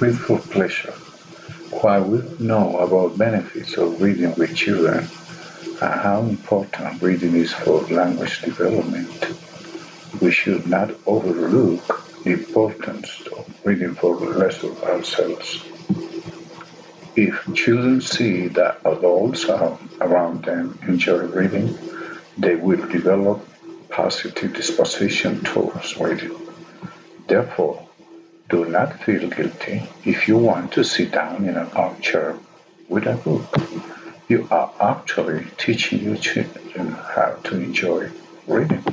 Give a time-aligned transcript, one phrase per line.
[0.00, 0.92] Read for pleasure.
[1.82, 5.06] While we know about benefits of reading with children
[5.82, 9.26] and how important reading is for language development,
[10.22, 15.64] we should not overlook the importance of reading for the rest of ourselves.
[17.14, 21.76] If children see that adults around them enjoy reading,
[22.38, 23.46] they will develop
[24.02, 26.34] positive disposition towards reading.
[27.28, 27.86] Therefore,
[28.48, 32.34] do not feel guilty if you want to sit down in an armchair
[32.88, 33.48] with a book.
[34.26, 38.10] You are actually teaching your children how to enjoy
[38.46, 38.84] reading.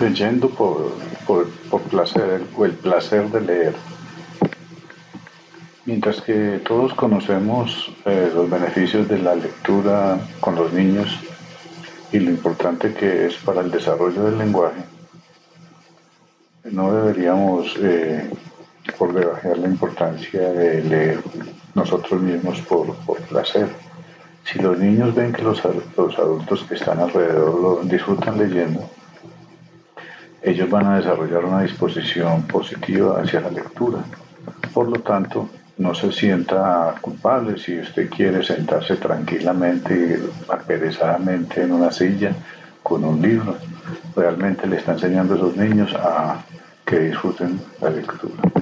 [0.00, 0.90] Leyendo por,
[1.24, 3.74] por, por placer o el placer de leer.
[5.84, 11.18] Mientras que todos conocemos eh, los beneficios de la lectura con los niños,
[12.12, 14.82] y lo importante que es para el desarrollo del lenguaje,
[16.70, 18.30] no deberíamos eh,
[18.98, 21.20] por debajar la importancia de leer
[21.74, 22.94] nosotros mismos por,
[23.28, 23.68] placer.
[24.44, 25.62] Si los niños ven que los,
[25.96, 28.88] los adultos que están alrededor disfrutan leyendo,
[30.42, 34.04] ellos van a desarrollar una disposición positiva hacia la lectura.
[34.74, 35.48] Por lo tanto,
[35.82, 42.32] no se sienta culpable si usted quiere sentarse tranquilamente aperezadamente en una silla
[42.82, 43.56] con un libro.
[44.14, 46.42] Realmente le está enseñando a esos niños a
[46.86, 48.61] que disfruten la lectura.